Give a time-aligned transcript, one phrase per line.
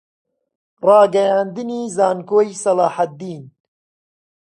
[0.85, 3.43] ڕاگەیاندنی زانکۆی سەلاحەددین